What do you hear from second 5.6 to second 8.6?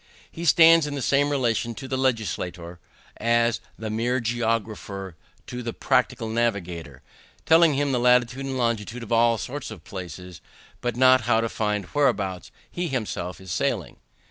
the practical navigator; telling him the latitude and